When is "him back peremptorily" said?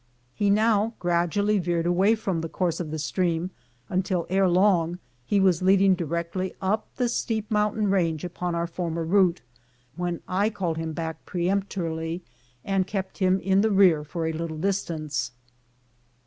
10.77-12.23